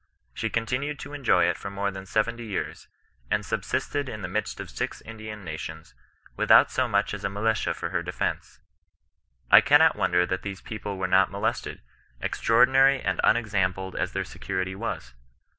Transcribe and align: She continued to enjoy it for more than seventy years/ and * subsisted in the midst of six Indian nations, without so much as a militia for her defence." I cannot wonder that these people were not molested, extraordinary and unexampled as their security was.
She 0.33 0.49
continued 0.49 0.97
to 1.01 1.13
enjoy 1.13 1.45
it 1.47 1.57
for 1.57 1.69
more 1.69 1.91
than 1.91 2.07
seventy 2.07 2.43
years/ 2.47 2.87
and 3.29 3.45
* 3.45 3.45
subsisted 3.45 4.09
in 4.09 4.23
the 4.23 4.27
midst 4.27 4.59
of 4.59 4.71
six 4.71 5.01
Indian 5.01 5.43
nations, 5.43 5.93
without 6.35 6.71
so 6.71 6.87
much 6.87 7.13
as 7.13 7.23
a 7.23 7.29
militia 7.29 7.75
for 7.75 7.91
her 7.91 8.01
defence." 8.01 8.59
I 9.51 9.61
cannot 9.61 9.95
wonder 9.95 10.25
that 10.25 10.41
these 10.41 10.59
people 10.59 10.97
were 10.97 11.05
not 11.05 11.29
molested, 11.29 11.83
extraordinary 12.19 12.99
and 12.99 13.21
unexampled 13.23 13.95
as 13.95 14.13
their 14.13 14.25
security 14.25 14.73
was. 14.73 15.13